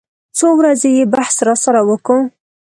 څو 0.37 0.47
ورځې 0.59 0.89
يې 0.97 1.03
بحث 1.13 1.35
راسره 1.47 1.81
وکو. 1.89 2.17